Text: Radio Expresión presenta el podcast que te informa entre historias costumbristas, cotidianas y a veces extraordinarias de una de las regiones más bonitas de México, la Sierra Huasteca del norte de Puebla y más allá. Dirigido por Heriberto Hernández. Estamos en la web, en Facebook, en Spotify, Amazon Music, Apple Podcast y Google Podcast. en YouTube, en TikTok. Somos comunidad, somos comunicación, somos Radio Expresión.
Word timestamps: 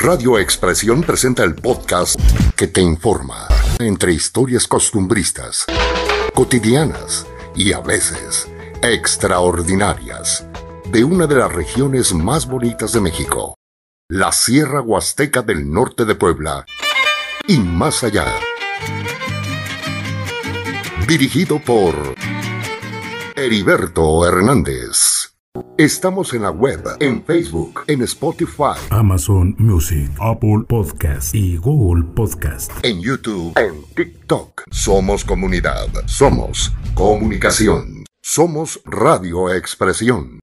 Radio 0.00 0.38
Expresión 0.38 1.02
presenta 1.02 1.42
el 1.42 1.56
podcast 1.56 2.20
que 2.54 2.68
te 2.68 2.80
informa 2.80 3.48
entre 3.80 4.12
historias 4.12 4.68
costumbristas, 4.68 5.66
cotidianas 6.34 7.26
y 7.56 7.72
a 7.72 7.80
veces 7.80 8.48
extraordinarias 8.80 10.46
de 10.92 11.02
una 11.02 11.26
de 11.26 11.34
las 11.34 11.52
regiones 11.52 12.14
más 12.14 12.46
bonitas 12.46 12.92
de 12.92 13.00
México, 13.00 13.56
la 14.08 14.30
Sierra 14.30 14.80
Huasteca 14.82 15.42
del 15.42 15.68
norte 15.68 16.04
de 16.04 16.14
Puebla 16.14 16.64
y 17.48 17.58
más 17.58 18.04
allá. 18.04 18.32
Dirigido 21.08 21.58
por 21.58 22.14
Heriberto 23.34 24.24
Hernández. 24.24 25.17
Estamos 25.76 26.34
en 26.34 26.42
la 26.42 26.50
web, 26.50 26.80
en 27.00 27.24
Facebook, 27.24 27.84
en 27.86 28.02
Spotify, 28.02 28.78
Amazon 28.90 29.54
Music, 29.58 30.10
Apple 30.20 30.64
Podcast 30.68 31.34
y 31.34 31.56
Google 31.56 32.04
Podcast. 32.14 32.72
en 32.82 33.00
YouTube, 33.00 33.52
en 33.56 33.82
TikTok. 33.94 34.62
Somos 34.70 35.24
comunidad, 35.24 35.88
somos 36.06 36.72
comunicación, 36.94 38.04
somos 38.20 38.80
Radio 38.84 39.52
Expresión. 39.54 40.36